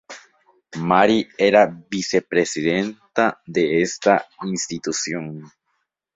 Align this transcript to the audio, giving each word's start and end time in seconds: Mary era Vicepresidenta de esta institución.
Mary 0.81 1.27
era 1.37 1.67
Vicepresidenta 1.67 3.39
de 3.45 3.83
esta 3.83 4.25
institución. 4.41 5.43